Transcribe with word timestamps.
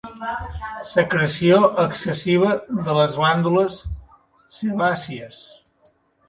Secreció 0.91 1.59
excessiva 1.83 2.55
de 2.87 2.95
les 3.01 3.13
glàndules 3.19 3.77
sebàcies. 4.57 5.39